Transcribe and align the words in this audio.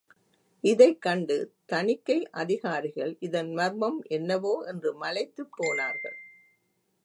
இதைக் 0.63 1.01
கண்டு 1.01 1.35
தணிக்கை 1.65 2.29
அதிகாரிகள் 2.31 3.17
இதன் 3.19 3.53
மர்மம் 3.53 4.03
என்னவோ 4.09 4.63
என்று 4.67 4.93
மலைத்துப் 4.93 5.51
போனார்கள். 5.51 6.17